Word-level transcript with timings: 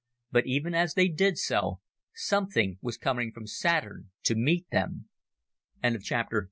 But 0.31 0.47
even 0.47 0.73
as 0.73 0.95
they 0.95 1.07
did 1.09 1.37
so, 1.37 1.79
something 2.15 2.79
was 2.81 2.97
coming 2.97 3.31
from 3.31 3.45
Saturn 3.45 4.09
to 4.23 4.33
meet 4.33 4.67
them. 4.71 5.09
Chapter 5.83 6.37
14. 6.37 6.39